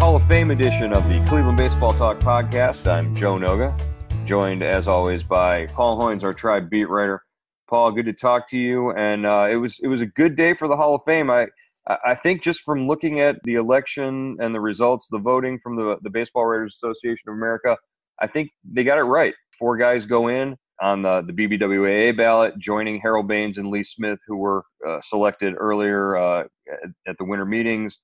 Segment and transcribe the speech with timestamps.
[0.00, 2.90] Hall of Fame edition of the Cleveland Baseball Talk podcast.
[2.90, 3.78] I'm Joe Noga,
[4.24, 7.22] joined as always by Paul Hoynes, our tribe beat writer.
[7.68, 8.92] Paul, good to talk to you.
[8.92, 11.30] And uh, it was it was a good day for the Hall of Fame.
[11.30, 11.48] I
[11.86, 15.98] I think just from looking at the election and the results, the voting from the
[16.00, 17.76] the Baseball Writers Association of America,
[18.22, 19.34] I think they got it right.
[19.58, 24.18] Four guys go in on the, the BBWAA ballot, joining Harold Baines and Lee Smith,
[24.26, 27.98] who were uh, selected earlier uh, at, at the winter meetings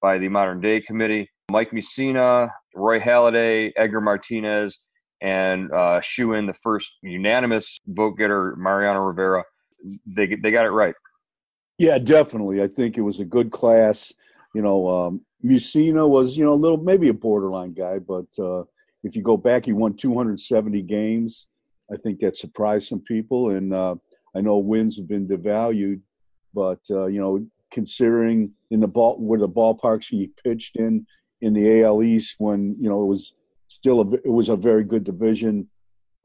[0.00, 1.28] by the Modern Day Committee.
[1.50, 4.78] Mike Mussina, Roy Halladay, Edgar Martinez,
[5.20, 9.44] and uh, shoe in the first unanimous vote getter, Mariano Rivera.
[10.06, 10.94] They they got it right.
[11.78, 12.62] Yeah, definitely.
[12.62, 14.12] I think it was a good class.
[14.54, 18.64] You know, um, Mussina was you know a little maybe a borderline guy, but uh,
[19.02, 21.46] if you go back, he won 270 games.
[21.92, 23.96] I think that surprised some people, and uh,
[24.36, 26.00] I know wins have been devalued,
[26.54, 31.06] but uh, you know, considering in the ball where the ballparks he pitched in
[31.40, 33.34] in the AL East when you know it was
[33.68, 35.68] still a it was a very good division.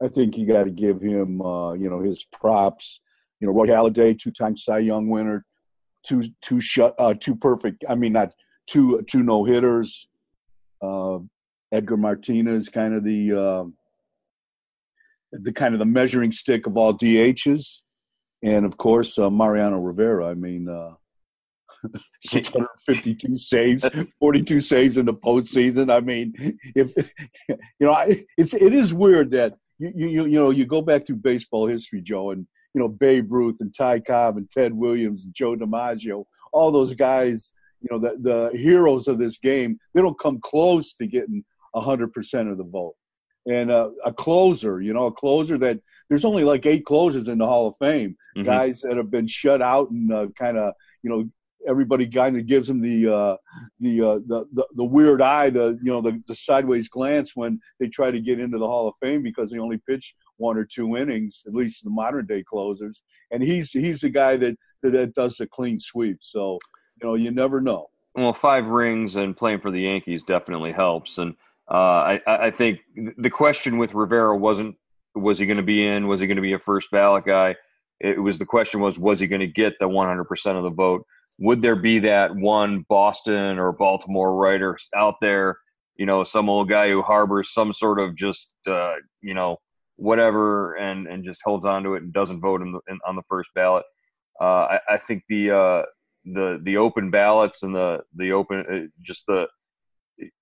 [0.02, 3.00] I think you got to give him uh, you know his props.
[3.40, 5.44] You know, Roy Halladay, two-time Cy Young winner,
[6.04, 7.84] two two shut uh, two perfect.
[7.88, 8.32] I mean, not
[8.66, 10.08] two two no hitters.
[10.82, 11.18] Uh,
[11.72, 13.64] Edgar Martinez, kind of the uh,
[15.32, 17.80] the kind of the measuring stick of all DHs,
[18.42, 20.28] and of course uh, Mariano Rivera.
[20.28, 20.94] I mean, uh,
[22.22, 23.86] 652 saves,
[24.18, 25.92] 42 saves in the postseason.
[25.92, 26.34] I mean,
[26.74, 26.92] if
[27.48, 27.96] you know,
[28.36, 32.00] it's it is weird that you you you know you go back to baseball history,
[32.00, 36.24] Joe, and you know Babe Ruth and Ty Cobb and Ted Williams and Joe DiMaggio,
[36.52, 37.52] all those guys.
[37.82, 38.16] You know, the
[38.50, 39.78] the heroes of this game.
[39.94, 41.44] They don't come close to getting
[41.74, 42.94] hundred percent of the vote.
[43.46, 47.38] And uh, a closer, you know, a closer that there's only like eight closers in
[47.38, 48.44] the Hall of Fame, mm-hmm.
[48.44, 51.24] guys that have been shut out and uh, kind of, you know,
[51.66, 53.36] everybody kind of gives him the uh,
[53.80, 57.60] the, uh, the, the the weird eye, the you know the, the sideways glance when
[57.80, 60.64] they try to get into the Hall of Fame because they only pitch one or
[60.64, 63.02] two innings, at least the modern day closers.
[63.30, 66.18] And he's he's the guy that that, does the clean sweep.
[66.20, 66.58] So
[67.00, 67.86] you know you never know.
[68.14, 71.18] Well, five rings and playing for the Yankees definitely helps.
[71.18, 71.34] And
[71.70, 72.80] uh, I, I think
[73.18, 74.76] the question with Rivera wasn't
[75.14, 77.56] was he going to be in, was he going to be a first ballot guy.
[78.00, 81.06] It was the question was was he going to get the 100% of the vote?
[81.38, 85.58] Would there be that one Boston or Baltimore writer out there,
[85.96, 89.58] you know, some old guy who harbors some sort of just uh, you know
[89.96, 93.16] whatever and and just holds on to it and doesn't vote in the, in, on
[93.16, 93.84] the first ballot?
[94.40, 95.82] Uh, I, I, think the uh,
[96.24, 99.46] the the open ballots and the the open uh, just the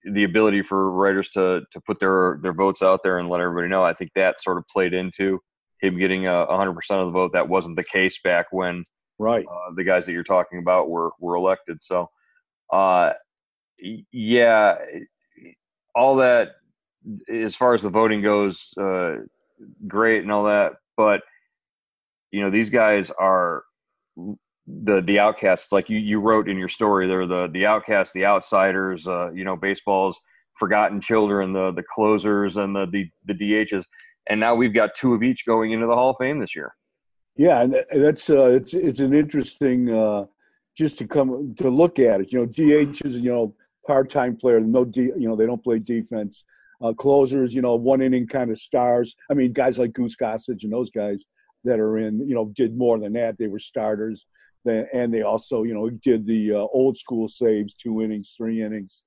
[0.04, 3.68] the ability for writers to to put their their votes out there and let everybody
[3.68, 3.84] know.
[3.84, 5.40] I think that sort of played into
[5.80, 7.32] him getting a hundred percent of the vote.
[7.32, 8.84] That wasn't the case back when
[9.18, 11.78] right uh, the guys that you're talking about were were elected.
[11.82, 12.10] So,
[12.72, 13.12] uh,
[14.12, 14.76] yeah,
[15.94, 16.52] all that
[17.32, 19.16] as far as the voting goes, uh,
[19.86, 21.22] great and all that, but
[22.34, 23.62] you know these guys are
[24.66, 28.24] the the outcasts like you you wrote in your story they're the the outcasts the
[28.24, 30.18] outsiders uh you know baseball's
[30.58, 33.84] forgotten children the the closers and the the, the dhs
[34.28, 36.74] and now we've got two of each going into the hall of fame this year
[37.36, 40.24] yeah and that's uh it's it's an interesting uh
[40.76, 42.32] just to come to look at it.
[42.32, 43.54] You know dhs you know
[43.86, 46.44] part-time player no d you know they don't play defense.
[46.82, 49.14] Uh closers you know one inning kind of stars.
[49.30, 51.24] I mean guys like goose gossage and those guys
[51.64, 53.38] that are in you know did more than that.
[53.38, 54.26] They were starters.
[54.66, 59.02] And they also you know did the uh, old school saves, two innings, three innings,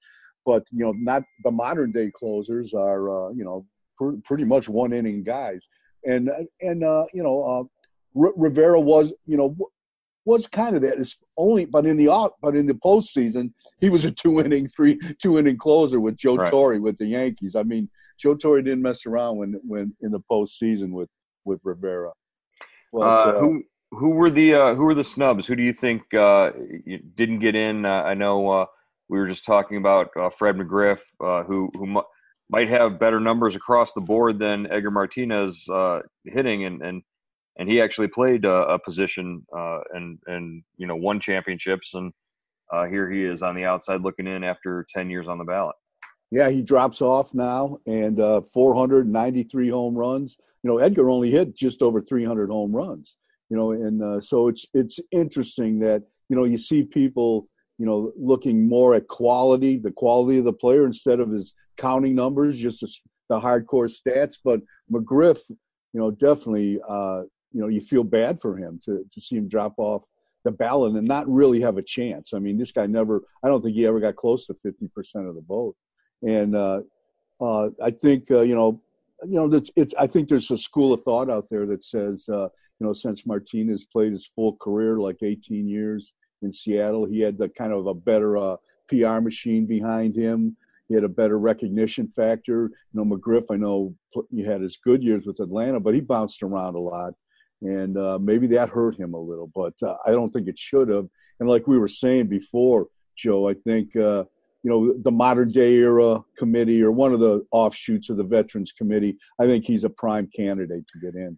[0.45, 3.65] but you know not the modern day closers are uh, you know
[3.97, 5.67] pr- pretty much one inning guys,
[6.05, 6.29] and
[6.61, 7.63] and uh, you know uh,
[8.17, 9.55] R- Rivera was you know
[10.25, 10.99] was kind of that.
[10.99, 14.67] It's only, but in the off, but in the postseason, he was a two inning,
[14.67, 16.51] three two inning closer with Joe right.
[16.51, 17.55] Torre with the Yankees.
[17.55, 21.09] I mean, Joe Torre didn't mess around when when in the postseason with
[21.45, 22.11] with Rivera.
[22.91, 25.47] Well, uh, uh, who who were the uh, who were the snubs?
[25.47, 26.51] Who do you think uh,
[27.15, 27.85] didn't get in?
[27.85, 28.65] Uh, I know uh,
[29.07, 32.01] we were just talking about uh, Fred McGriff, uh, who who
[32.49, 37.01] might have better numbers across the board than Edgar Martinez uh, hitting, and and
[37.57, 42.13] and he actually played a, a position uh, and and you know won championships, and
[42.71, 45.75] uh, here he is on the outside looking in after ten years on the ballot.
[46.31, 50.35] Yeah, he drops off now, and uh, 493 home runs.
[50.61, 53.17] You know, Edgar only hit just over 300 home runs.
[53.49, 57.85] You know, and uh, so it's it's interesting that you know you see people you
[57.85, 62.59] know looking more at quality, the quality of the player instead of his counting numbers,
[62.59, 64.35] just the hardcore stats.
[64.43, 64.61] But
[64.91, 67.23] McGriff, you know, definitely, uh,
[67.57, 70.03] you know, you feel bad for him to to see him drop off
[70.45, 72.33] the ballot and not really have a chance.
[72.33, 73.23] I mean, this guy never.
[73.43, 75.75] I don't think he ever got close to fifty percent of the vote.
[76.21, 76.81] And uh,
[77.41, 78.79] uh, I think uh, you know,
[79.25, 79.95] you know, it's, it's.
[79.97, 82.49] I think there's a school of thought out there that says, uh,
[82.79, 86.13] you know, since Martinez played his full career, like 18 years
[86.43, 88.57] in Seattle, he had the kind of a better uh,
[88.87, 90.55] PR machine behind him.
[90.87, 92.69] He had a better recognition factor.
[92.93, 93.93] You know, McGriff, I know
[94.31, 97.13] he had his good years with Atlanta, but he bounced around a lot,
[97.61, 99.51] and uh, maybe that hurt him a little.
[99.53, 101.07] But uh, I don't think it should have.
[101.39, 104.23] And like we were saying before, Joe, I think uh,
[104.63, 108.71] you know the modern day era committee or one of the offshoots of the Veterans
[108.71, 109.17] Committee.
[109.39, 111.37] I think he's a prime candidate to get in.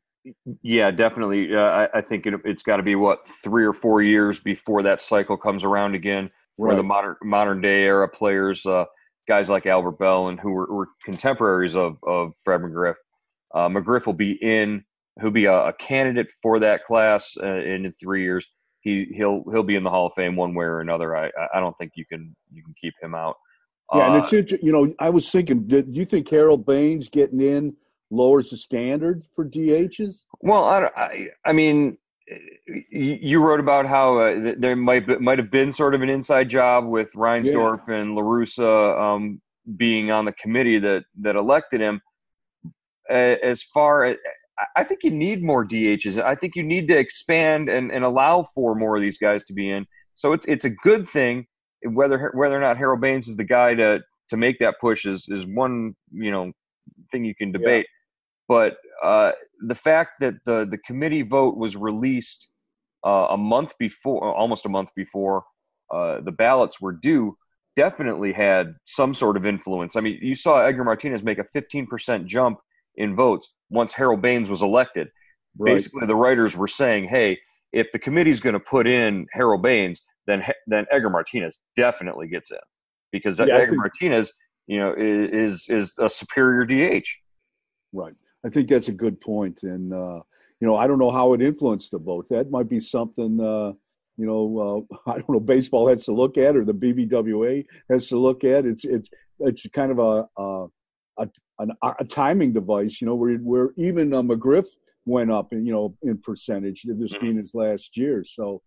[0.62, 1.56] Yeah, definitely.
[1.56, 4.84] Uh, I, I, think it, has got to be what three or four years before
[4.84, 8.86] that cycle comes around again, where the modern modern day era players, uh,
[9.28, 12.96] guys like Albert Belle and who were, were contemporaries of of Fred McGriff,
[13.54, 14.84] uh, McGriff will be in.
[15.22, 18.46] He'll be a, a candidate for that class uh, in three years.
[18.82, 21.16] He he'll he'll be in the Hall of Fame one way or another.
[21.16, 23.36] I I don't think you can you can keep him out.
[23.94, 27.42] Yeah, and it's uh, you know I was thinking, do you think Harold Baines getting
[27.42, 27.76] in?
[28.12, 30.24] lowers the standard for DHs?
[30.42, 31.98] Well, I, I, I mean,
[32.92, 36.50] you wrote about how uh, there might be, might have been sort of an inside
[36.50, 37.96] job with Reinsdorf yeah.
[37.96, 39.42] and La Russa um,
[39.78, 42.02] being on the committee that that elected him.
[43.10, 44.18] As far as
[44.76, 46.22] I think you need more DHs.
[46.22, 49.54] I think you need to expand and, and allow for more of these guys to
[49.54, 49.86] be in.
[50.16, 51.48] So it's it's a good thing.
[51.84, 55.26] Whether whether or not Harold Baines is the guy to to make that push is
[55.30, 56.52] is one you know
[57.12, 57.88] thing you can debate.
[58.48, 59.32] But uh,
[59.66, 62.50] the fact that the the committee vote was released
[63.06, 65.44] uh, a month before, almost a month before
[65.90, 67.38] uh, the ballots were due,
[67.78, 69.96] definitely had some sort of influence.
[69.96, 72.60] I mean, you saw Edgar Martinez make a 15% jump
[72.96, 75.10] in votes once Harold Baines was elected.
[75.58, 75.76] Right.
[75.76, 77.38] Basically, the writers were saying, "Hey,
[77.74, 82.52] if the committee's going to put in Harold Baines, then then Edgar Martinez definitely gets
[82.52, 82.58] in
[83.12, 84.32] because yeah, Edgar think- Martinez,
[84.68, 87.08] you know, is is a superior DH."
[87.92, 88.14] Right.
[88.46, 90.22] I think that's a good point, and uh,
[90.60, 92.28] you know, I don't know how it influenced the vote.
[92.30, 93.40] That might be something.
[93.40, 93.74] Uh,
[94.18, 95.40] you know, uh, I don't know.
[95.40, 98.66] Baseball has to look at, or the BBWA has to look at.
[98.66, 100.68] It's it's it's kind of a a,
[101.20, 103.02] a, a timing device.
[103.02, 104.68] You know, where where even uh, McGriff
[105.06, 106.84] went up, in, you know, in percentage.
[106.86, 108.62] This being his last year, so.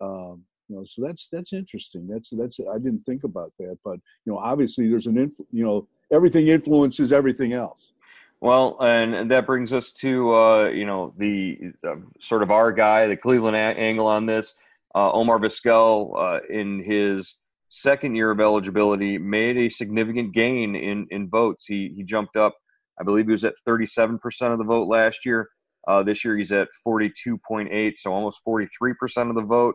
[0.00, 2.06] Um, you know, so that's that's interesting.
[2.06, 5.64] That's that's I didn't think about that, but you know, obviously there's an inf- you
[5.64, 7.92] know everything influences everything else.
[8.40, 12.72] Well, and, and that brings us to uh, you know the uh, sort of our
[12.72, 14.54] guy, the Cleveland a- angle on this.
[14.94, 17.34] Uh, Omar Vizquel, uh, in his
[17.70, 21.64] second year of eligibility, made a significant gain in in votes.
[21.66, 22.54] He he jumped up.
[23.00, 24.18] I believe he was at 37%
[24.52, 25.48] of the vote last year.
[25.88, 29.74] Uh, this year he's at 42.8, so almost 43% of the vote.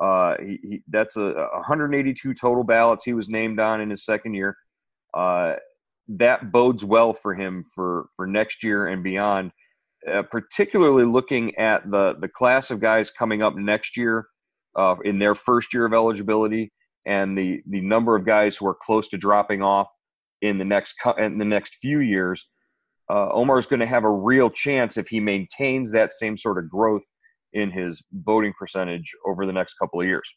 [0.00, 4.04] Uh, he, he, that's a, a 182 total ballots he was named on in his
[4.04, 4.56] second year.
[5.12, 5.54] Uh,
[6.08, 9.50] that bodes well for him for for next year and beyond.
[10.10, 14.26] Uh, particularly looking at the the class of guys coming up next year
[14.76, 16.72] uh, in their first year of eligibility,
[17.06, 19.88] and the the number of guys who are close to dropping off
[20.40, 22.46] in the next in the next few years.
[23.10, 26.56] Uh, Omar is going to have a real chance if he maintains that same sort
[26.56, 27.02] of growth
[27.52, 30.28] in his voting percentage over the next couple of years.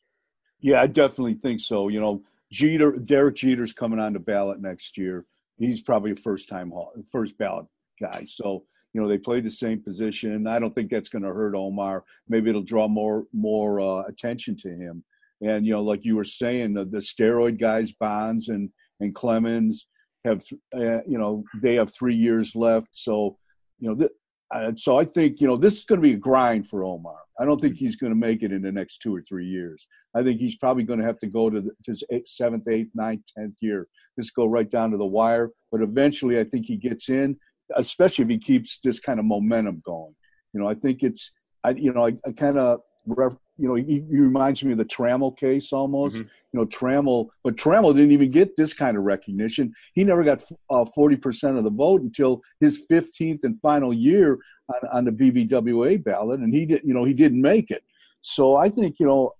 [0.59, 1.87] Yeah, I definitely think so.
[1.87, 5.25] You know, Jeter, Derek Jeter's coming on the ballot next year
[5.57, 6.71] he's probably a first time
[7.11, 7.65] first ballot
[7.99, 8.23] guy.
[8.25, 10.33] So you know they played the same position.
[10.33, 12.03] And I don't think that's going to hurt Omar.
[12.27, 15.03] Maybe it'll draw more more uh, attention to him.
[15.41, 19.87] And you know, like you were saying, the, the steroid guys, Bonds and and Clemens
[20.23, 20.43] have
[20.75, 22.89] uh, you know they have three years left.
[22.93, 23.37] So
[23.79, 24.11] you know, th-
[24.53, 27.17] uh, so I think you know this is going to be a grind for Omar.
[27.39, 29.87] I don't think he's going to make it in the next two or three years.
[30.15, 32.67] I think he's probably going to have to go to, the, to his eighth, seventh,
[32.69, 33.87] eighth, ninth, tenth year.
[34.17, 35.49] Just go right down to the wire.
[35.71, 37.35] But eventually, I think he gets in,
[37.75, 40.15] especially if he keeps this kind of momentum going.
[40.53, 41.31] You know, I think it's,
[41.65, 44.85] I you know, I, I kind of you know, he, he, reminds me of the
[44.85, 46.17] Trammell case almost.
[46.17, 46.27] Mm-hmm.
[46.51, 49.73] You know, Trammell, but Trammell didn't even get this kind of recognition.
[49.93, 53.93] He never got uh, forty uh, percent of the vote until his fifteenth and final
[53.93, 56.81] year on, on, the BBWA ballot, and he did.
[56.83, 57.83] You know, he didn't make it.
[58.21, 59.33] So I think you know,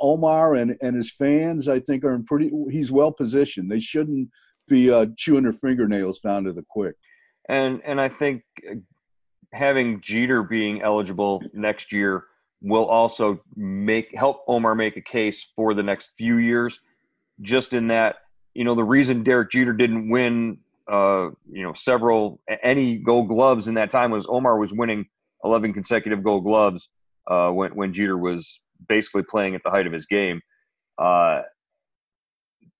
[0.00, 2.50] Omar and and his fans, I think, are in pretty.
[2.70, 3.70] He's well positioned.
[3.70, 4.30] They shouldn't
[4.68, 6.96] be uh, chewing their fingernails down to the quick.
[7.48, 8.76] And and I think uh,
[9.52, 12.24] having Jeter being eligible next year
[12.64, 16.80] will also make help Omar make a case for the next few years.
[17.42, 18.16] Just in that,
[18.54, 20.58] you know, the reason Derek Jeter didn't win,
[20.90, 25.04] uh, you know, several any Gold Gloves in that time was Omar was winning
[25.44, 26.88] eleven consecutive Gold Gloves
[27.30, 30.40] uh, when when Jeter was basically playing at the height of his game.
[30.96, 31.42] Uh,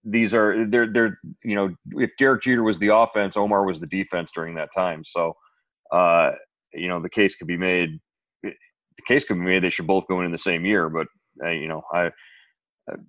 [0.03, 3.87] these are they're they're you know if Derek Jeter was the offense, Omar was the
[3.87, 5.03] defense during that time.
[5.05, 5.37] So
[5.93, 6.31] uh,
[6.73, 8.01] you know the case could be made
[8.97, 11.07] the case could be made they should both go in, in the same year, but
[11.45, 12.11] uh, you know, I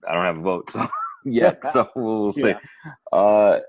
[0.07, 0.87] I don't have a vote so
[1.25, 2.47] yet, so we'll, see.
[2.47, 2.59] Yeah.
[3.11, 3.59] Uh,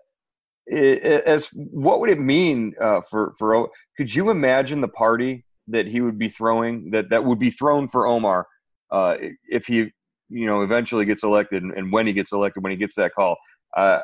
[0.66, 5.44] it, it, as what would it mean uh, for for could you imagine the party
[5.68, 8.46] that he would be throwing that that would be thrown for Omar
[8.90, 9.16] uh,
[9.48, 9.92] if he
[10.28, 13.14] you know eventually gets elected and, and, when he gets elected when he gets that
[13.14, 13.36] call
[13.76, 14.00] uh,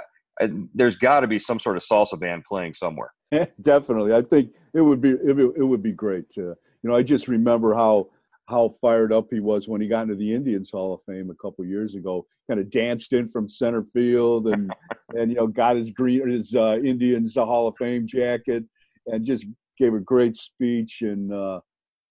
[0.75, 3.12] there's got to be some sort of salsa band playing somewhere
[3.61, 7.02] definitely i think it would be it, it would be great to you know, I
[7.02, 8.08] just remember how
[8.48, 11.34] how fired up he was when he got into the Indians Hall of Fame a
[11.34, 12.26] couple years ago.
[12.48, 14.72] Kind of danced in from center field and
[15.14, 18.64] and you know got his green his uh, Indians Hall of Fame jacket
[19.06, 19.46] and just
[19.78, 21.60] gave a great speech and uh,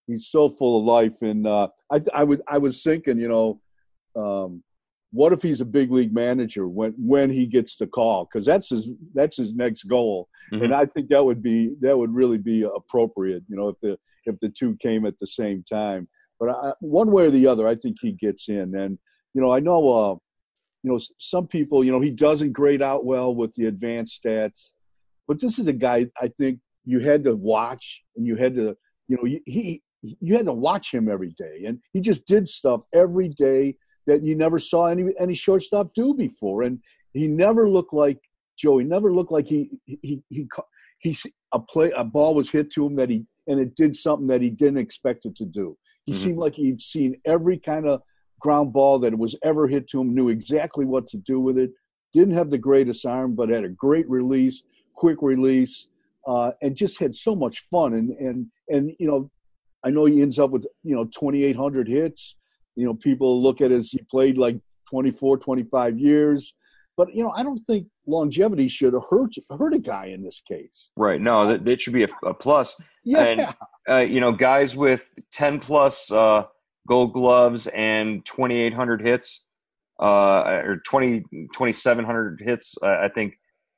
[0.07, 1.21] he's so full of life.
[1.21, 3.61] And uh, I I would I was thinking, you know.
[4.13, 4.63] Um,
[5.13, 8.69] what if he's a big league manager when when he gets the call because that's
[8.69, 10.63] his that's his next goal mm-hmm.
[10.63, 13.97] and i think that would be that would really be appropriate you know if the
[14.25, 16.07] if the two came at the same time.
[16.39, 18.75] But I, one way or the other, I think he gets in.
[18.75, 18.97] And
[19.33, 20.15] you know, I know, uh,
[20.83, 24.71] you know, some people, you know, he doesn't grade out well with the advanced stats,
[25.27, 28.75] but this is a guy I think you had to watch and you had to,
[29.07, 32.81] you know, he you had to watch him every day, and he just did stuff
[32.93, 33.75] every day
[34.07, 36.79] that you never saw any any shortstop do before, and
[37.13, 38.19] he never looked like
[38.57, 38.79] Joe.
[38.79, 40.47] He never looked like he he he he,
[40.99, 41.17] he
[41.51, 44.41] a play a ball was hit to him that he and it did something that
[44.41, 45.77] he didn't expect it to do.
[46.05, 46.23] He mm-hmm.
[46.23, 48.01] seemed like he'd seen every kind of
[48.39, 51.71] ground ball that was ever hit to him, knew exactly what to do with it.
[52.13, 54.63] Didn't have the greatest arm, but had a great release,
[54.95, 55.87] quick release,
[56.27, 57.93] uh, and just had so much fun.
[57.93, 59.31] And and and you know,
[59.83, 62.35] I know he ends up with you know 2,800 hits.
[62.75, 64.57] You know, people look at as he played like
[64.89, 66.53] 24, 25 years.
[67.01, 70.91] But you know, I don't think longevity should hurt hurt a guy in this case.
[70.95, 71.19] Right.
[71.19, 72.75] No, that, that should be a, a plus.
[73.03, 73.23] Yeah.
[73.23, 73.47] And,
[73.89, 76.43] uh, you know, guys with ten plus uh,
[76.87, 79.43] Gold Gloves and twenty eight hundred hits,
[79.99, 82.75] uh, or 20, 2,700 hits.
[82.83, 83.33] I think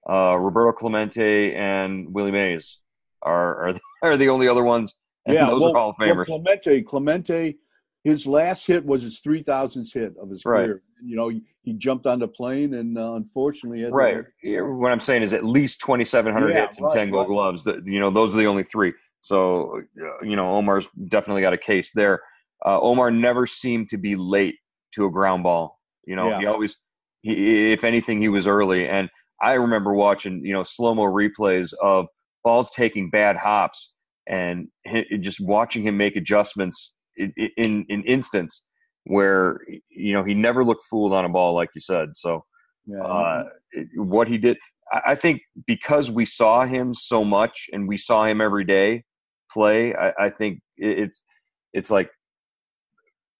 [0.09, 2.79] uh, Roberto Clemente and Willie Mays
[3.21, 4.95] are are the, are the only other ones.
[5.25, 6.27] Yeah, well, are Hall of Famers.
[6.27, 7.55] Well, Clemente, Clemente
[8.03, 10.73] his last hit was his 3000th hit of his career.
[10.73, 10.81] right.
[11.03, 14.23] You know, he, he, jumped on the plane and uh, unfortunately right.
[14.43, 17.33] what I'm saying is at least 2,700 yeah, hits and right, 10 Gold right.
[17.33, 17.63] Gloves.
[17.63, 18.93] The, you know, those are the only three.
[19.21, 22.21] So, uh, you know, Omar's definitely got a case there.
[22.65, 24.55] Uh, Omar never seemed to be late
[24.95, 25.79] to a ground ball.
[26.05, 26.39] You know, yeah.
[26.39, 26.75] he always,
[27.21, 28.87] he, if anything, he was early.
[28.87, 29.09] And
[29.41, 32.07] I remember watching, you know, slow mo replays of
[32.43, 33.93] balls taking bad hops
[34.27, 34.67] and
[35.21, 38.61] just watching him make adjustments in in, in instance
[39.05, 42.43] where you know he never looked fooled on a ball like you said so
[42.85, 43.03] yeah.
[43.03, 43.43] uh,
[43.95, 44.57] what he did
[45.05, 49.03] I, think because we saw him so much and we saw him every day
[49.51, 51.21] play i, I think it's
[51.73, 52.09] it's like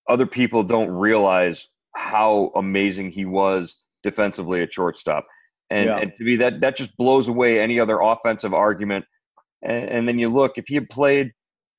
[0.09, 5.25] other people don't realize how amazing he was defensively at shortstop
[5.69, 5.97] and, yeah.
[5.99, 9.05] and to me that that just blows away any other offensive argument
[9.61, 11.31] and, and then you look if he had played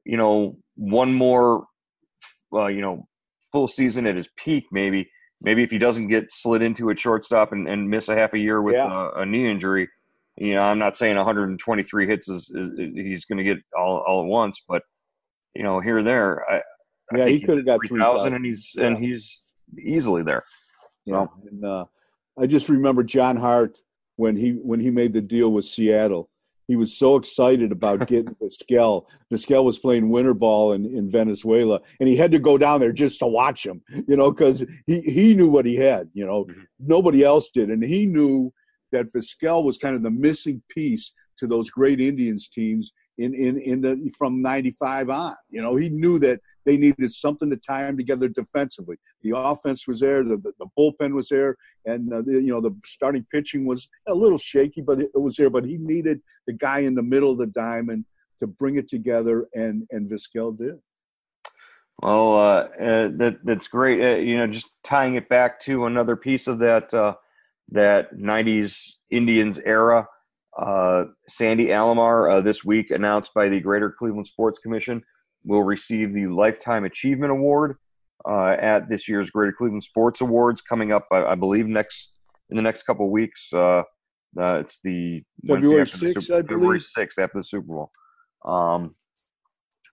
[0.05, 1.67] you know one more
[2.55, 3.07] uh, you know,
[3.53, 7.53] full season at his peak, maybe maybe if he doesn't get slid into a shortstop
[7.53, 9.11] and, and miss a half a year with yeah.
[9.15, 9.89] a, a, knee injury,
[10.37, 14.03] you know, I'm not saying 123 hits is, is, is he's going to get all,
[14.07, 14.83] all at once, but
[15.55, 16.61] you know, here or there, I,
[17.17, 18.87] yeah, I he could have got 3,000 and he's yeah.
[18.87, 19.43] and he's
[19.79, 20.45] easily there.
[21.05, 21.85] Yeah, and, uh,
[22.39, 23.79] I just remember John Hart
[24.17, 26.31] when he when he made the deal with Seattle
[26.67, 29.07] he was so excited about getting Vizquel.
[29.33, 32.93] Vizquel was playing winter ball in, in Venezuela, and he had to go down there
[32.93, 36.45] just to watch him, you know, because he, he knew what he had, you know,
[36.45, 36.63] mm-hmm.
[36.79, 37.71] nobody else did.
[37.71, 38.53] And he knew
[38.93, 43.59] that Vizquel was kind of the missing piece to those great Indians teams in in
[43.59, 45.37] in the from '95 on.
[45.51, 48.97] You know, he knew that they needed something to tie them together defensively.
[49.23, 52.61] The offense was there, the the, the bullpen was there, and uh, the, you know
[52.61, 55.51] the starting pitching was a little shaky, but it, it was there.
[55.51, 58.05] But he needed the guy in the middle of the diamond
[58.39, 60.79] to bring it together, and and Vizquel did.
[62.03, 64.01] Well, uh, uh, that that's great.
[64.01, 67.15] Uh, you know, just tying it back to another piece of that uh,
[67.71, 70.09] that '90s Indians era.
[70.59, 75.03] Uh, Sandy Alomar uh, this week announced by the Greater Cleveland Sports Commission
[75.45, 77.77] will receive the Lifetime Achievement Award
[78.27, 82.13] at this year's Greater Cleveland Sports Awards coming up, I, I believe, next
[82.51, 83.49] in the next couple weeks.
[83.53, 87.91] it's the February sixth, February sixth after the Super Bowl.
[88.45, 88.95] Um,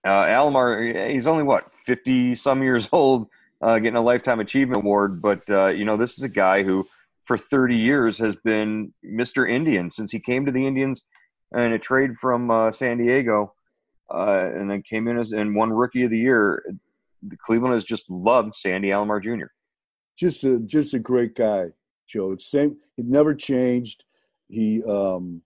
[0.04, 3.28] uh, Alomar, he's only what fifty some years old,
[3.60, 5.22] uh, getting a lifetime achievement award.
[5.22, 6.86] But uh, you know, this is a guy who,
[7.32, 11.00] for thirty years, has been Mister Indian since he came to the Indians
[11.54, 13.54] in a trade from uh, San Diego,
[14.12, 16.62] uh, and then came in as and won Rookie of the Year.
[17.38, 19.46] Cleveland has just loved Sandy Alomar Jr.
[20.18, 21.68] Just a just a great guy,
[22.06, 22.32] Joe.
[22.32, 24.04] It's Same, it never changed.
[24.48, 25.40] He um,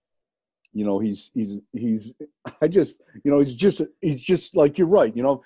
[0.73, 2.14] you know he's he's he's
[2.61, 5.40] i just you know he's just he's just like you're right you know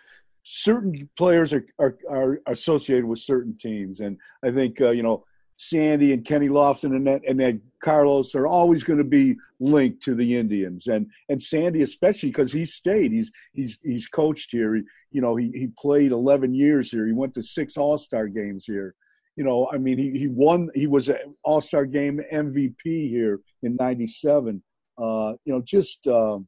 [0.44, 5.22] certain players are are, are associated with certain teams and i think uh, you know
[5.62, 10.02] sandy and kenny lofton and that and then carlos are always going to be linked
[10.02, 10.86] to the indians.
[10.86, 13.12] And and sandy especially because he stayed.
[13.12, 14.76] He's he's he's coached here.
[14.76, 17.06] He, you know he, he played 11 years here.
[17.06, 18.94] He went to six all-star games here.
[19.36, 23.76] You know i mean he, he won he was an all-star game mvp here in
[23.76, 24.62] 97
[25.00, 26.38] uh, you know, just uh,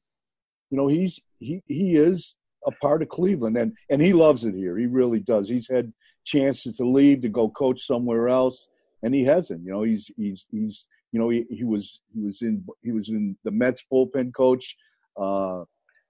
[0.70, 2.34] you know, he's he he is
[2.66, 4.76] a part of Cleveland, and and he loves it here.
[4.76, 5.48] He really does.
[5.48, 5.92] He's had
[6.24, 8.68] chances to leave to go coach somewhere else,
[9.02, 9.64] and he hasn't.
[9.64, 13.08] You know, he's he's he's you know he, he was he was in he was
[13.08, 14.76] in the Mets bullpen coach.
[15.16, 15.64] Uh,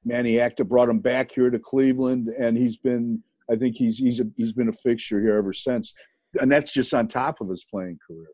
[0.05, 3.23] Manny Acta brought him back here to Cleveland, and he's been.
[3.51, 5.95] I think he's he's a, he's been a fixture here ever since,
[6.41, 8.29] and that's just on top of his playing career.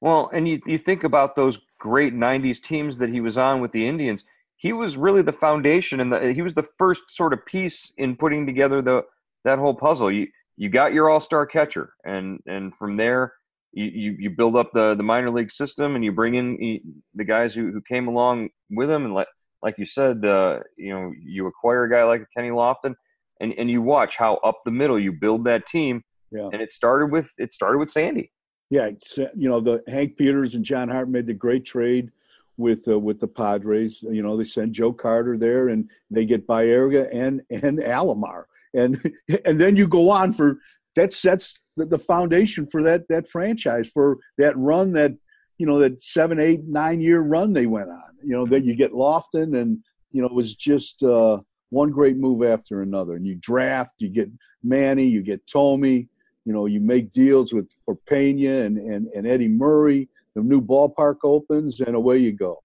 [0.00, 3.72] Well, and you, you think about those great 90s teams that he was on with
[3.72, 4.24] the Indians.
[4.56, 8.46] He was really the foundation and he was the first sort of piece in putting
[8.46, 9.02] together the
[9.44, 10.12] that whole puzzle.
[10.12, 13.34] You you got your all-star catcher and and from there
[13.72, 16.80] you, you, you build up the, the minor league system and you bring in
[17.14, 19.28] the guys who, who came along with him and like
[19.62, 22.94] like you said uh, you know you acquire a guy like Kenny Lofton
[23.40, 26.02] and, and you watch how up the middle you build that team
[26.32, 26.48] yeah.
[26.52, 28.32] and it started with it started with Sandy
[28.70, 32.10] yeah, you know the Hank Peters and John Hart made the great trade
[32.56, 34.00] with uh, with the Padres.
[34.02, 39.12] You know they send Joe Carter there, and they get Baerga and and Alomar, and
[39.44, 40.60] and then you go on for
[41.00, 45.12] that sets the foundation for that that franchise for that run that
[45.58, 48.12] you know that seven, eight, nine year run they went on.
[48.22, 49.78] You know that you get Lofton, and
[50.12, 51.38] you know it was just uh,
[51.70, 53.14] one great move after another.
[53.14, 54.30] And you draft, you get
[54.62, 56.08] Manny, you get Thome
[56.44, 60.08] you know, you make deals with for Pena and, and, and Eddie Murray.
[60.34, 62.62] The new ballpark opens, and away you go.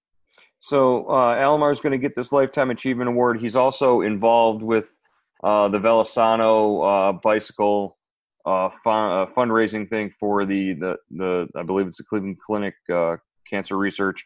[0.59, 3.39] So uh, Alomar is going to get this lifetime achievement award.
[3.39, 4.85] He's also involved with
[5.43, 7.94] uh, the VeloSano uh, bicycle
[8.45, 12.75] uh, fun, uh, fundraising thing for the, the the I believe it's the Cleveland Clinic
[12.93, 13.17] uh,
[13.49, 14.23] cancer research.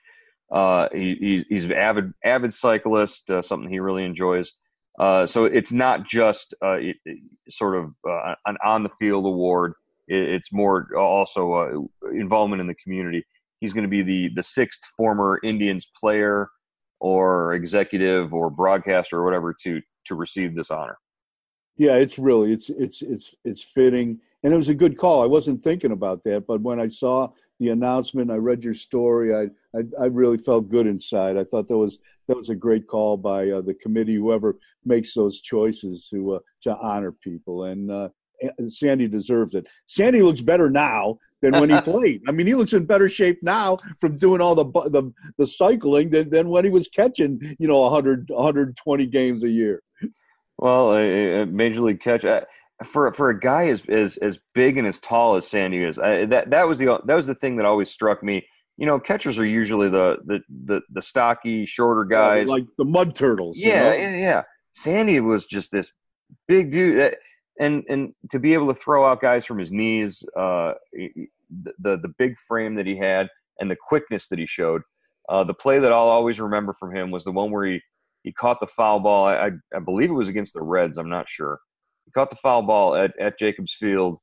[0.52, 4.52] Uh, he, he's an avid avid cyclist, something he really enjoys.
[5.00, 9.26] Uh, so it's not just uh, it, it, sort of uh, an on the field
[9.26, 9.74] award.
[10.10, 13.26] It, it's more also uh, involvement in the community.
[13.62, 16.50] He's going to be the the sixth former Indians player
[17.00, 20.98] or executive or broadcaster or whatever to to receive this honor.
[21.80, 25.24] Yeah, it's really it's it's it's it's fitting, and it was a good call.
[25.24, 27.30] I wasn't thinking about that, but when I saw
[27.62, 29.34] the announcement, I read your story.
[29.34, 29.44] I,
[29.78, 31.38] I, I really felt good inside.
[31.38, 35.14] I thought that was that was a great call by uh, the committee, whoever makes
[35.14, 37.64] those choices to uh, to honor people.
[37.64, 38.10] And uh,
[38.68, 39.66] Sandy deserves it.
[39.86, 42.24] Sandy looks better now than when he played.
[42.28, 46.10] I mean, he looks in better shape now from doing all the the, the cycling
[46.10, 49.82] than, than when he was catching, you know, 100 120 games a year.
[50.60, 52.26] Well, a, a major league catch
[52.84, 56.26] for for a guy as as as big and as tall as Sandy is, I,
[56.26, 58.46] that that was the that was the thing that always struck me.
[58.78, 63.16] You know, catchers are usually the the the, the stocky, shorter guys, like the mud
[63.16, 63.58] turtles.
[63.58, 64.44] Yeah, yeah, yeah.
[64.74, 65.94] Sandy was just this
[66.48, 67.16] big dude,
[67.58, 72.14] and and to be able to throw out guys from his knees, uh, the the
[72.18, 74.82] big frame that he had, and the quickness that he showed.
[75.30, 77.82] Uh, the play that I'll always remember from him was the one where he
[78.24, 79.28] he caught the foul ball.
[79.28, 80.98] I, I believe it was against the Reds.
[80.98, 81.60] I'm not sure
[82.10, 84.18] he caught the foul ball at, at Jacobs Field,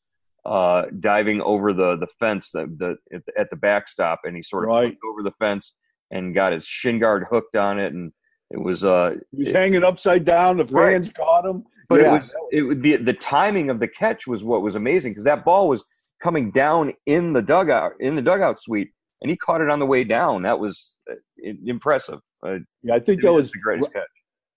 [0.45, 4.43] uh, diving over the the fence the, the, at, the, at the backstop, and he
[4.43, 4.97] sort of right.
[5.09, 5.75] over the fence
[6.11, 8.13] and got his shin guard hooked on it, and
[8.51, 10.57] it was uh, he was it, hanging upside down.
[10.57, 11.15] The fans right.
[11.15, 12.07] caught him, but yeah.
[12.07, 15.45] it was it the the timing of the catch was what was amazing because that
[15.45, 15.85] ball was
[16.21, 18.91] coming down in the dugout in the dugout suite,
[19.23, 20.43] and he caught it on the way down.
[20.43, 21.15] That was uh,
[21.65, 22.19] impressive.
[22.45, 24.03] Uh, yeah, I think that was the greatest catch.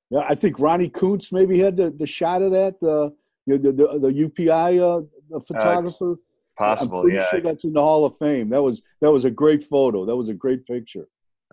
[0.10, 2.80] Yeah, I think Ronnie Kuntz maybe had the, the shot of that.
[2.80, 3.14] The
[3.48, 6.14] the the, the UPI uh, the photographer.
[6.14, 6.16] Uh,
[6.58, 7.30] possible, I'm pretty yeah.
[7.30, 8.50] Sure that's in the Hall of Fame.
[8.50, 10.06] That was that was a great photo.
[10.06, 11.08] That was a great picture.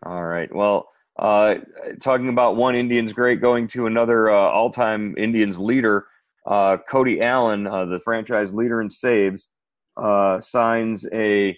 [0.04, 0.52] All right.
[0.54, 1.54] Well, uh,
[2.02, 6.06] talking about one Indians great going to another uh, all-time Indians leader,
[6.46, 9.48] uh, Cody Allen, uh, the franchise leader in saves,
[9.96, 11.56] uh, signs a.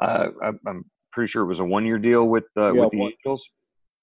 [0.00, 3.46] am pretty sure it was a one-year deal with yeah, with the one, Angels.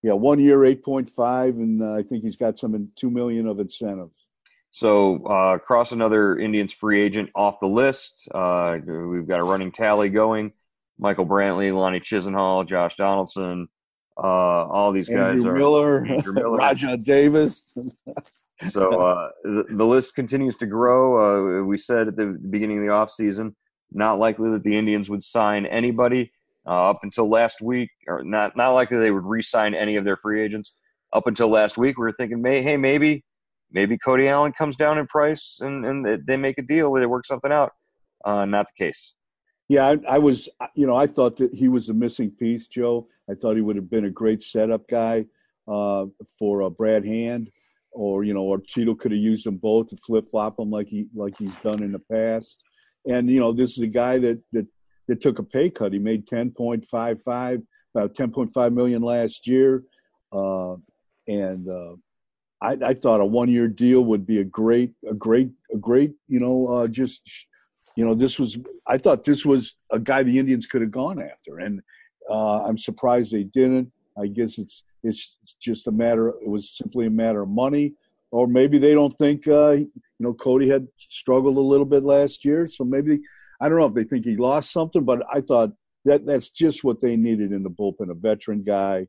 [0.03, 3.47] Yeah, one year, eight point five, and I think he's got some in, two million
[3.47, 4.27] of incentives.
[4.71, 8.27] So uh, cross another Indians free agent off the list.
[8.33, 10.53] Uh, we've got a running tally going.
[10.97, 13.67] Michael Brantley, Lonnie Chisenhall, Josh Donaldson,
[14.17, 17.73] uh, all these guys Andrew are Miller, Andrew Miller, Rajai Davis.
[18.71, 21.61] so uh, the, the, list continues to grow.
[21.61, 23.55] Uh, we said at the beginning of the offseason,
[23.91, 26.31] not likely that the Indians would sign anybody
[26.67, 30.17] uh, up until last week, or not not likely they would re-sign any of their
[30.17, 30.73] free agents.
[31.13, 33.23] Up until last week, we were thinking, hey, maybe
[33.71, 37.07] maybe Cody Allen comes down in price and, and they make a deal where they
[37.07, 37.71] work something out.
[38.23, 39.13] Uh, not the case.
[39.69, 43.07] Yeah, I, I, was, you know, I thought that he was a missing piece, Joe.
[43.29, 45.25] I thought he would have been a great setup guy
[45.67, 47.49] uh, for uh, Brad Hand,
[47.93, 50.87] or you know, or Tito could have used them both to flip flop them like
[50.87, 52.57] he like he's done in the past.
[53.07, 54.67] And you know, this is a guy that that
[55.11, 55.91] that took a pay cut.
[55.91, 57.59] He made ten point five five,
[57.93, 59.83] about ten point five million last year,
[60.31, 60.75] uh,
[61.27, 61.95] and uh,
[62.61, 66.13] I, I thought a one year deal would be a great, a great, a great,
[66.29, 67.29] you know, uh, just,
[67.97, 71.21] you know, this was, I thought this was a guy the Indians could have gone
[71.21, 71.59] after.
[71.59, 71.81] And
[72.29, 73.91] uh, I'm surprised they didn't.
[74.17, 77.95] I guess it's, it's just a matter, it was simply a matter of money.
[78.31, 82.45] Or maybe they don't think, uh, you know, Cody had struggled a little bit last
[82.45, 82.67] year.
[82.67, 83.19] So maybe,
[83.61, 85.71] I don't know if they think he lost something, but I thought
[86.05, 89.07] that that's just what they needed in the bullpen a veteran guy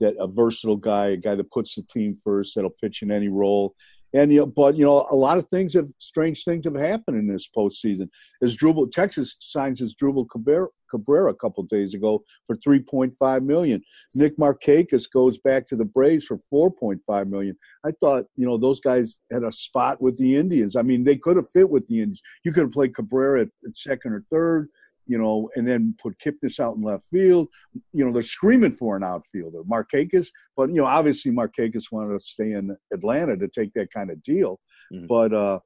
[0.00, 3.28] that a versatile guy, a guy that puts the team first, that'll pitch in any
[3.28, 3.74] role.
[4.14, 7.18] And you know, but you know, a lot of things have strange things have happened
[7.18, 8.08] in this postseason.
[8.42, 13.82] Asdrubal Texas signs Asdrubal Cabrera, Cabrera a couple days ago for 3.5 million.
[14.14, 17.56] Nick Markakis goes back to the Braves for 4.5 million.
[17.84, 20.76] I thought you know those guys had a spot with the Indians.
[20.76, 22.22] I mean, they could have fit with the Indians.
[22.44, 24.68] You could have played Cabrera at, at second or third
[25.06, 27.48] you know, and then put Kipnis out in left field.
[27.92, 30.28] You know, they're screaming for an outfielder, Markakis.
[30.56, 34.22] But you know, obviously Markakis wanted to stay in Atlanta to take that kind of
[34.22, 34.60] deal.
[34.92, 35.06] Mm-hmm.
[35.06, 35.58] But uh,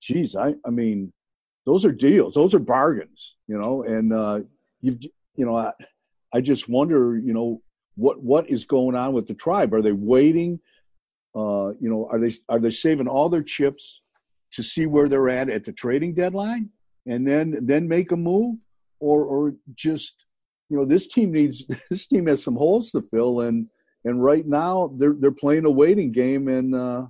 [0.00, 1.12] geez, I I mean,
[1.66, 2.34] those are deals.
[2.34, 3.36] Those are bargains.
[3.46, 4.40] You know, and uh,
[4.80, 5.00] you've
[5.36, 5.72] you know, I
[6.32, 7.62] I just wonder, you know,
[7.96, 9.74] what what is going on with the tribe?
[9.74, 10.60] Are they waiting?
[11.34, 14.02] Uh, you know, are they are they saving all their chips
[14.52, 16.70] to see where they're at at the trading deadline,
[17.06, 18.58] and then then make a move?
[19.00, 20.26] Or or just
[20.68, 23.66] you know this team needs this team has some holes to fill and
[24.04, 27.06] and right now they're they're playing a waiting game and uh,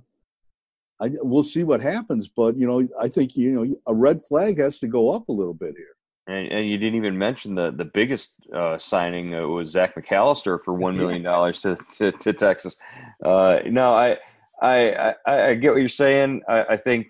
[1.01, 2.27] I, we'll see what happens.
[2.27, 5.33] But you know I think you know a red flag has to go up a
[5.33, 5.95] little bit here.
[6.27, 10.59] And, and you didn't even mention the the biggest uh, signing uh, was Zach McAllister
[10.63, 12.75] for one million dollars to, to, to Texas.
[13.23, 14.17] Uh, no, I,
[14.61, 16.41] I I I get what you're saying.
[16.47, 17.07] I, I think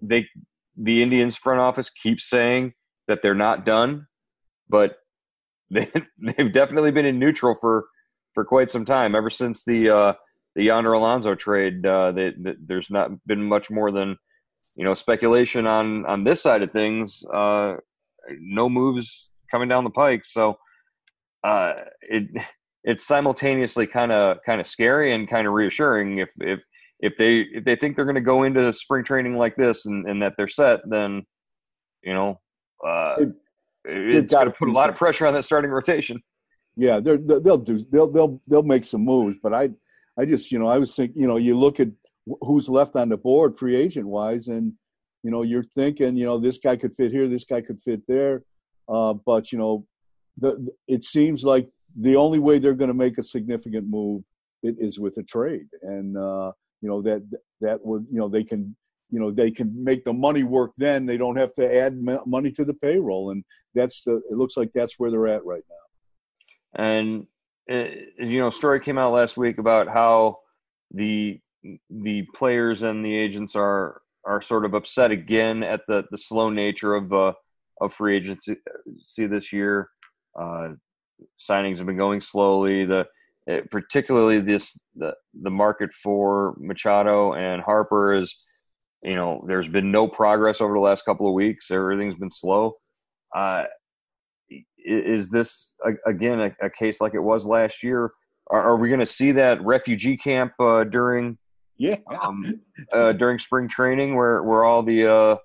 [0.00, 0.28] they
[0.76, 2.74] the Indians front office keeps saying
[3.08, 4.06] that they're not done,
[4.68, 4.98] but
[5.70, 7.86] they they've definitely been in neutral for
[8.34, 9.14] for quite some time.
[9.14, 10.12] Ever since the uh,
[10.54, 14.16] the Yonder Alonso trade, uh, they, they, there's not been much more than
[14.74, 17.24] you know speculation on on this side of things.
[17.32, 17.76] Uh,
[18.40, 20.56] no moves coming down the pike, so
[21.44, 22.28] uh, it
[22.84, 26.18] it's simultaneously kind of kind of scary and kind of reassuring.
[26.18, 26.60] If if
[27.00, 30.08] if they if they think they're going to go into spring training like this and,
[30.08, 31.24] and that they're set, then
[32.02, 32.40] you know
[32.84, 33.32] uh, it,
[33.84, 36.22] it's got to put a lot of pressure on that starting rotation.
[36.76, 39.70] Yeah, they're, they'll do they'll they'll they'll make some moves, but I
[40.18, 41.88] I just you know I was thinking you know you look at
[42.42, 44.72] who's left on the board free agent wise, and
[45.22, 48.02] you know you're thinking you know this guy could fit here, this guy could fit
[48.06, 48.42] there,
[48.88, 49.86] uh, but you know
[50.38, 54.22] the it seems like the only way they're going to make a significant move
[54.62, 57.22] it is with a trade, and uh, you know that
[57.60, 58.76] that would you know they can
[59.10, 61.06] you know they can make the money work then.
[61.06, 63.30] They don't have to add money to the payroll.
[63.30, 66.84] And that's the it looks like that's where they're at right now.
[66.84, 67.26] And
[67.70, 70.38] uh, you know story came out last week about how
[70.92, 71.40] the
[71.90, 76.50] the players and the agents are are sort of upset again at the the slow
[76.50, 77.32] nature of uh
[77.80, 78.56] of free agency
[79.04, 79.90] see this year.
[80.38, 80.70] Uh
[81.40, 82.84] signings have been going slowly.
[82.84, 83.06] The
[83.46, 88.36] it, particularly this the the market for Machado and Harper is,
[89.06, 91.70] you know, there's been no progress over the last couple of weeks.
[91.70, 92.74] Everything's been slow.
[93.34, 93.64] Uh,
[94.84, 95.72] is this
[96.06, 98.10] again a, a, case like it was last year?
[98.50, 101.38] Are, are we going to see that refugee camp uh, during
[101.78, 102.60] yeah um,
[102.92, 105.36] uh, during spring training where where all the uh,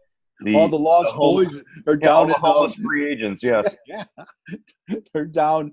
[0.41, 3.43] the, all the lost the boys are down yeah, all the in, uh, free agents.
[3.43, 4.06] Yes, yeah,
[5.13, 5.71] they're down.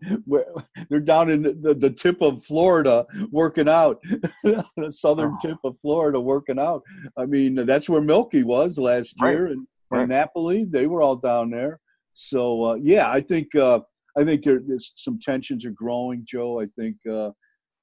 [0.91, 4.01] They're down in the, the tip of Florida working out,
[4.45, 5.49] the southern oh.
[5.49, 6.83] tip of Florida working out.
[7.17, 9.53] I mean, that's where Melky was last year, right.
[9.53, 10.01] and, right.
[10.01, 10.65] and Napoli.
[10.65, 11.81] They were all down there.
[12.15, 13.81] So uh, yeah, I think uh,
[14.17, 16.61] I think there, there's some tensions are growing, Joe.
[16.61, 17.31] I think uh,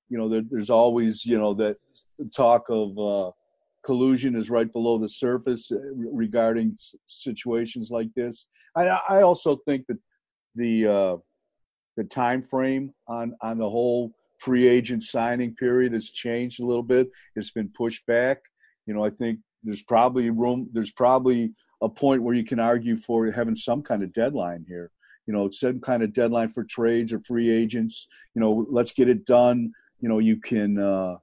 [0.10, 1.78] you know there, there's always you know that
[2.36, 3.32] talk of uh,
[3.86, 6.76] collusion is right below the surface uh, regarding
[7.08, 8.48] situations like this.
[8.76, 10.00] I, I also think that
[10.56, 11.18] the uh,
[11.96, 16.84] the time frame on on the whole free agent signing period has changed a little
[16.84, 17.10] bit.
[17.36, 18.40] It's been pushed back.
[18.86, 20.70] You know, I think there's probably room.
[20.74, 24.92] There's probably a point where you can argue for having some kind of deadline here.
[25.28, 28.08] You know, some kind of deadline for trades or free agents.
[28.34, 29.72] You know, let's get it done.
[30.00, 30.80] You know, you can.
[30.80, 31.18] Uh,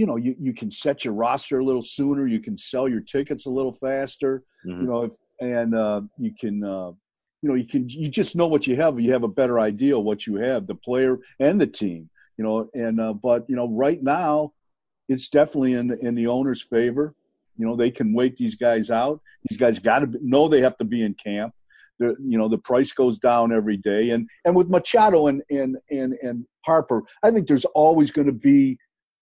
[0.00, 3.02] you know you, you can set your roster a little sooner you can sell your
[3.02, 4.80] tickets a little faster mm-hmm.
[4.80, 6.90] you know if, and uh, you can uh,
[7.42, 9.94] you know you can you just know what you have you have a better idea
[9.96, 12.08] of what you have the player and the team
[12.38, 14.52] you know and uh, but you know right now
[15.10, 17.14] it's definitely in in the owner's favor
[17.58, 20.78] you know they can wait these guys out these guys got to know they have
[20.78, 21.52] to be in camp
[21.98, 25.76] the, you know the price goes down every day and and with machado and and
[25.90, 28.78] and, and harper i think there's always going to be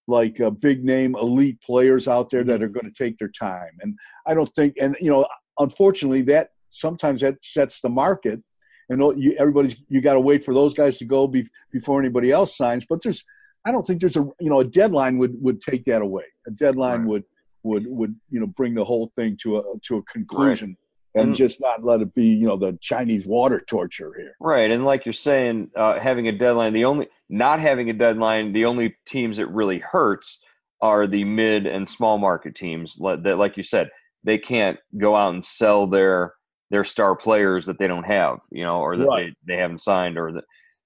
[0.09, 2.64] like uh, big name elite players out there that mm-hmm.
[2.64, 3.71] are going to take their time.
[3.81, 5.27] And I don't think, and you know,
[5.59, 8.42] unfortunately, that sometimes that sets the market.
[8.90, 12.33] And you, everybody's you got to wait for those guys to go be, before anybody
[12.33, 12.87] else signs.
[12.88, 13.23] But there's,
[13.66, 16.25] I don't think there's a you know a deadline would would take that away.
[16.47, 17.09] A deadline right.
[17.09, 17.25] would
[17.64, 20.71] would would you know bring the whole thing to a to a conclusion.
[20.71, 24.35] Right and, just not let it be, you know, the Chinese water torture here.
[24.40, 28.53] Right, and like you're saying, uh, having a deadline, the only not having a deadline,
[28.53, 30.38] the only teams that really hurts
[30.81, 33.90] are the mid and small market teams that, like you said,
[34.25, 36.35] they can't go out and sell their
[36.71, 39.33] their star players that they don't have, you know, or that right.
[39.47, 40.44] they, they haven't signed, or that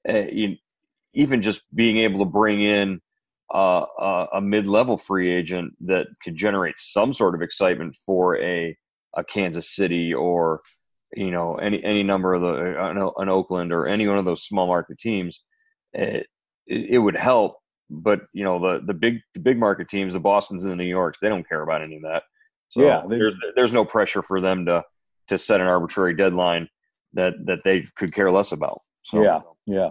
[0.08, 0.56] uh, you,
[1.14, 3.00] even just being able to bring in
[3.52, 8.38] uh, a, a mid level free agent that could generate some sort of excitement for
[8.38, 8.76] a
[9.16, 10.60] a Kansas City or
[11.14, 14.44] you know any any number of the an, an Oakland or any one of those
[14.44, 15.40] small market teams,
[15.92, 16.26] it,
[16.66, 17.58] it would help.
[17.90, 20.84] But you know the the big the big market teams, the Boston's and the New
[20.84, 22.22] Yorks, they don't care about any of that.
[22.70, 24.82] So yeah, they, there's there's no pressure for them to
[25.28, 26.68] to set an arbitrary deadline
[27.12, 28.80] that that they could care less about.
[29.02, 29.90] So, yeah, yeah,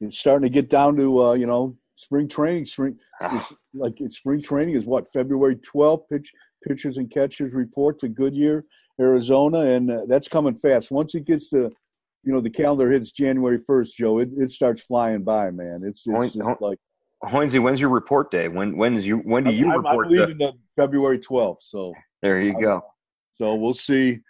[0.00, 2.64] it's starting to get down to uh, you know spring training.
[2.64, 6.08] Spring, it's like it's spring training is what February 12th.
[6.10, 6.32] Pitch
[6.66, 8.62] pitchers and catchers report to Goodyear,
[9.00, 10.90] Arizona, and uh, that's coming fast.
[10.90, 11.70] Once it gets to,
[12.24, 15.82] you know, the calendar hits January first, Joe, it, it starts flying by, man.
[15.84, 16.78] It's, it's Ho- like.
[17.24, 18.46] Hoynsie, when's your report day?
[18.46, 20.06] When when is you when do you I'm, report?
[20.06, 21.92] I'm leaving the February 12th, so
[22.22, 22.80] there you go.
[23.34, 24.20] So we'll see.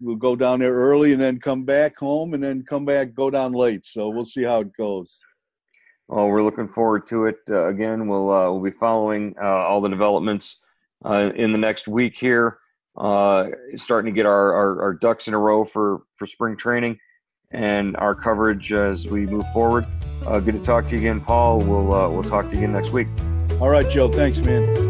[0.00, 3.30] We'll go down there early and then come back home and then come back, go
[3.30, 3.84] down late.
[3.84, 5.18] So we'll see how it goes.
[6.06, 7.36] Well, we're looking forward to it.
[7.50, 10.56] Uh, again, we'll uh, we'll be following uh, all the developments
[11.04, 12.58] uh, in the next week here.
[12.96, 16.98] Uh, starting to get our, our, our, ducks in a row for, for spring training
[17.52, 19.86] and our coverage as we move forward.
[20.26, 21.60] Uh, good to talk to you again, Paul.
[21.60, 23.06] We'll, uh, we'll talk to you again next week.
[23.60, 24.08] All right, Joe.
[24.08, 24.87] Thanks, man.